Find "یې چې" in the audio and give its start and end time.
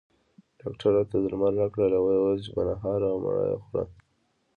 2.37-2.51